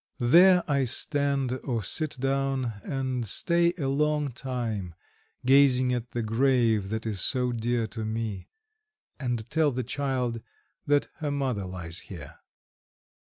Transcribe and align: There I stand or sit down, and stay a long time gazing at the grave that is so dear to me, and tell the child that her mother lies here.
There 0.17 0.63
I 0.67 0.85
stand 0.85 1.59
or 1.63 1.83
sit 1.83 2.19
down, 2.19 2.73
and 2.83 3.23
stay 3.23 3.71
a 3.77 3.87
long 3.87 4.31
time 4.31 4.95
gazing 5.45 5.93
at 5.93 6.09
the 6.09 6.23
grave 6.23 6.89
that 6.89 7.05
is 7.05 7.21
so 7.21 7.51
dear 7.51 7.85
to 7.93 8.03
me, 8.03 8.49
and 9.19 9.47
tell 9.51 9.69
the 9.71 9.83
child 9.83 10.41
that 10.87 11.07
her 11.17 11.29
mother 11.29 11.65
lies 11.65 11.99
here. 11.99 12.39